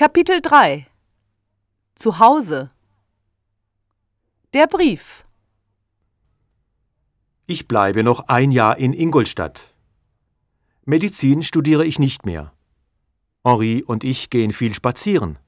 Kapitel 0.00 0.40
3 0.40 0.86
Zu 1.94 2.18
Hause 2.18 2.70
Der 4.54 4.66
Brief 4.66 5.26
Ich 7.44 7.68
bleibe 7.68 8.02
noch 8.02 8.20
ein 8.20 8.50
Jahr 8.50 8.78
in 8.78 8.94
Ingolstadt. 8.94 9.74
Medizin 10.86 11.42
studiere 11.42 11.84
ich 11.84 11.98
nicht 11.98 12.24
mehr. 12.24 12.54
Henri 13.44 13.82
und 13.82 14.02
ich 14.02 14.30
gehen 14.30 14.54
viel 14.54 14.72
spazieren. 14.72 15.38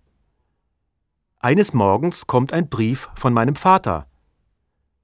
Eines 1.38 1.72
Morgens 1.72 2.26
kommt 2.26 2.52
ein 2.52 2.68
Brief 2.68 3.08
von 3.14 3.32
meinem 3.32 3.56
Vater. 3.56 4.06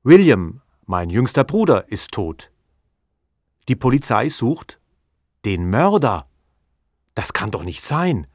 William, 0.03 0.61
mein 0.85 1.09
jüngster 1.09 1.45
Bruder, 1.45 1.91
ist 1.91 2.11
tot. 2.12 2.53
Die 3.69 3.77
Polizei 3.77 4.29
sucht 4.29 4.79
den 5.46 5.71
Mörder. 5.71 6.29
Das 7.15 7.33
kann 7.33 7.51
doch 7.51 7.65
nicht 7.65 7.83
sein. 7.83 8.27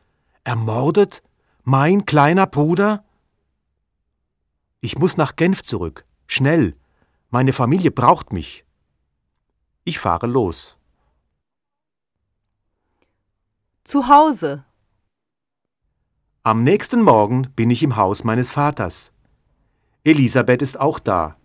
Ermordet? 0.44 1.24
Mein 1.64 2.06
kleiner 2.06 2.48
Bruder? 2.48 3.04
Ich 4.82 4.98
muss 4.98 5.16
nach 5.18 5.36
Genf 5.36 5.64
zurück. 5.64 6.06
Schnell. 6.28 6.76
Meine 7.30 7.54
Familie 7.54 7.92
braucht 7.92 8.34
mich. 8.34 8.66
Ich 9.86 10.00
fahre 10.00 10.28
los. 10.28 10.78
Zu 13.86 14.08
Hause 14.08 14.66
Am 16.44 16.64
nächsten 16.64 17.02
Morgen 17.02 17.50
bin 17.56 17.70
ich 17.70 17.84
im 17.84 17.96
Haus 17.96 18.24
meines 18.24 18.52
Vaters. 18.52 19.12
Elisabeth 20.04 20.62
ist 20.62 20.80
auch 20.80 21.00
da. 21.00 21.38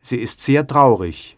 Sie 0.00 0.16
ist 0.16 0.40
sehr 0.40 0.66
traurig, 0.66 1.36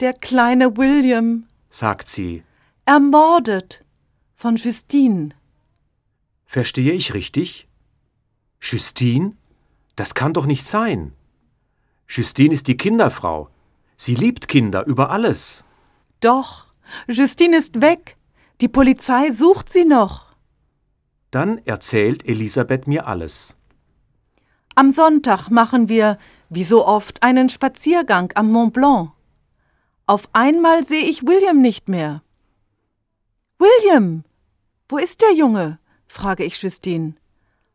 Der 0.00 0.12
kleine 0.12 0.76
William 0.76 1.46
sagt 1.70 2.06
sie. 2.06 2.44
ermordet 2.84 3.84
von 4.34 4.56
Justine. 4.56 5.30
Verstehe 6.52 6.92
ich 6.92 7.14
richtig? 7.14 7.66
Justine? 8.60 9.34
Das 9.96 10.14
kann 10.14 10.34
doch 10.34 10.44
nicht 10.44 10.66
sein. 10.66 11.14
Justine 12.06 12.52
ist 12.52 12.68
die 12.68 12.76
Kinderfrau. 12.76 13.48
Sie 13.96 14.14
liebt 14.14 14.48
Kinder 14.48 14.84
über 14.86 15.08
alles. 15.08 15.64
Doch, 16.20 16.66
Justine 17.08 17.56
ist 17.56 17.80
weg. 17.80 18.18
Die 18.60 18.68
Polizei 18.68 19.30
sucht 19.30 19.70
sie 19.70 19.86
noch. 19.86 20.36
Dann 21.30 21.56
erzählt 21.64 22.28
Elisabeth 22.28 22.86
mir 22.86 23.06
alles. 23.06 23.56
Am 24.74 24.92
Sonntag 24.92 25.48
machen 25.48 25.88
wir, 25.88 26.18
wie 26.50 26.64
so 26.64 26.86
oft, 26.86 27.22
einen 27.22 27.48
Spaziergang 27.48 28.30
am 28.34 28.52
Mont 28.52 28.74
Blanc. 28.74 29.12
Auf 30.06 30.28
einmal 30.34 30.86
sehe 30.86 31.06
ich 31.06 31.26
William 31.26 31.62
nicht 31.62 31.88
mehr. 31.88 32.22
William, 33.58 34.24
wo 34.90 34.98
ist 34.98 35.22
der 35.22 35.32
Junge? 35.32 35.78
Frage 36.12 36.44
ich 36.44 36.62
Justine. 36.62 37.14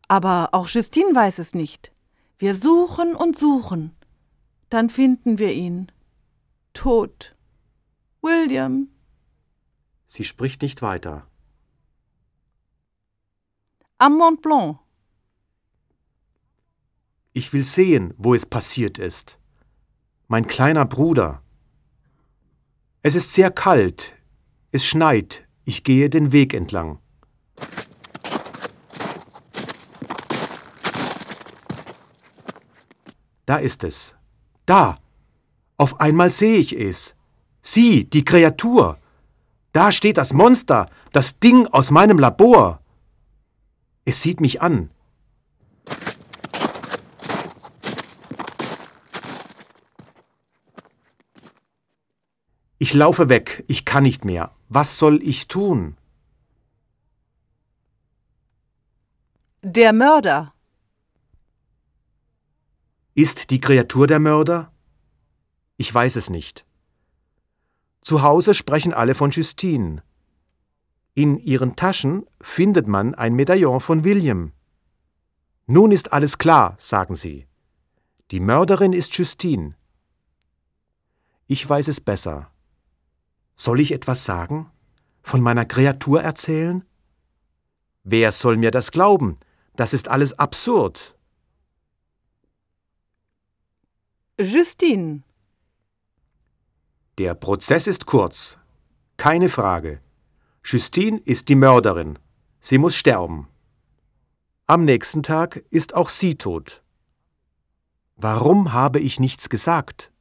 Aber 0.07 0.49
auch 0.53 0.67
Justine 0.67 1.13
weiß 1.13 1.39
es 1.39 1.53
nicht. 1.53 1.91
Wir 2.37 2.53
suchen 2.53 3.15
und 3.15 3.35
suchen. 3.35 3.95
Dann 4.69 4.89
finden 4.89 5.39
wir 5.39 5.53
ihn. 5.53 5.91
Tot. 6.73 7.35
William. 8.21 8.89
Sie 10.05 10.23
spricht 10.23 10.61
nicht 10.61 10.81
weiter. 10.81 11.27
Am 13.97 14.17
Mont 14.17 14.41
Blanc. 14.41 14.79
Ich 17.33 17.51
will 17.53 17.63
sehen, 17.63 18.13
wo 18.17 18.35
es 18.35 18.45
passiert 18.45 18.99
ist. 18.99 19.39
Mein 20.27 20.47
kleiner 20.47 20.85
Bruder. 20.85 21.41
Es 23.01 23.15
ist 23.15 23.33
sehr 23.33 23.49
kalt. 23.49 24.13
Es 24.71 24.85
schneit. 24.85 25.47
Ich 25.65 25.83
gehe 25.83 26.09
den 26.09 26.31
Weg 26.31 26.53
entlang. 26.53 26.99
Da 33.47 33.57
ist 33.57 33.85
es. 33.85 34.13
Da. 34.65 34.97
Auf 35.77 36.01
einmal 36.01 36.31
sehe 36.31 36.57
ich 36.57 36.73
es. 36.73 37.15
Sie, 37.61 38.03
die 38.03 38.25
Kreatur. 38.25 38.97
Da 39.71 39.91
steht 39.93 40.17
das 40.17 40.33
Monster, 40.33 40.89
das 41.13 41.39
Ding 41.39 41.65
aus 41.67 41.89
meinem 41.89 42.19
Labor. 42.19 42.81
Es 44.03 44.21
sieht 44.21 44.41
mich 44.41 44.61
an. 44.61 44.89
Ich 52.79 52.93
laufe 52.93 53.29
weg, 53.29 53.63
ich 53.67 53.85
kann 53.85 54.03
nicht 54.03 54.25
mehr. 54.25 54.51
Was 54.67 54.97
soll 54.97 55.23
ich 55.23 55.47
tun? 55.47 55.95
Der 59.61 59.93
Mörder. 59.93 60.53
Ist 63.19 63.49
die 63.49 63.59
Kreatur 63.59 64.05
der 64.05 64.19
Mörder? 64.19 64.71
Ich 65.75 65.91
weiß 65.91 66.17
es 66.17 66.29
nicht. 66.29 66.67
Zu 68.03 68.21
Hause 68.21 68.53
sprechen 68.53 68.93
alle 68.93 69.15
von 69.15 69.31
Justine. 69.31 70.03
In 71.15 71.39
ihren 71.39 71.75
Taschen 71.75 72.27
findet 72.41 72.85
man 72.85 73.15
ein 73.15 73.33
Medaillon 73.33 73.81
von 73.81 74.03
William. 74.03 74.51
Nun 75.65 75.91
ist 75.91 76.13
alles 76.13 76.37
klar, 76.37 76.75
sagen 76.77 77.15
sie. 77.15 77.47
Die 78.29 78.39
Mörderin 78.39 78.93
ist 78.93 79.17
Justine. 79.17 79.73
Ich 81.47 81.67
weiß 81.67 81.87
es 81.87 81.99
besser. 81.99 82.51
Soll 83.55 83.79
ich 83.79 83.93
etwas 83.93 84.25
sagen? 84.25 84.69
Von 85.23 85.41
meiner 85.41 85.65
Kreatur 85.65 86.21
erzählen? 86.21 86.85
Wer 88.03 88.31
soll 88.31 88.57
mir 88.57 88.69
das 88.69 88.91
glauben? 88.91 89.39
Das 89.75 89.95
ist 89.95 90.07
alles 90.07 90.37
absurd. 90.37 91.16
Justine. 94.39 95.23
Der 97.17 97.33
Prozess 97.33 97.87
ist 97.87 98.05
kurz. 98.05 98.59
Keine 99.17 99.49
Frage. 99.49 99.99
Justine 100.63 101.19
ist 101.25 101.49
die 101.49 101.55
Mörderin. 101.55 102.19
Sie 102.59 102.77
muss 102.77 102.95
sterben. 102.95 103.47
Am 104.67 104.85
nächsten 104.85 105.23
Tag 105.23 105.63
ist 105.71 105.95
auch 105.95 106.09
sie 106.09 106.35
tot. 106.35 106.83
Warum 108.15 108.73
habe 108.73 108.99
ich 108.99 109.19
nichts 109.19 109.49
gesagt? 109.49 110.11